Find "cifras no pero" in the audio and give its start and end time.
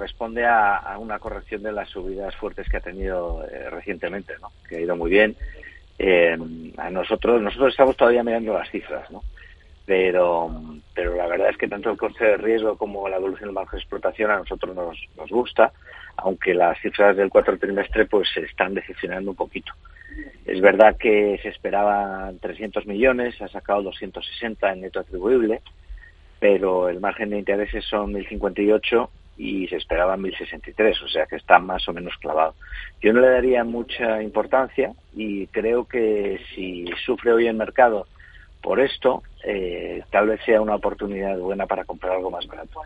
8.70-10.50